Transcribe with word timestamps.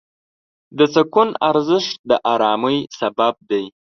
د 0.77 0.79
سکون 0.95 1.29
ارزښت 1.49 1.95
د 2.09 2.11
آرامۍ 2.33 2.77
سبب 2.99 3.33
دی. 3.49 3.63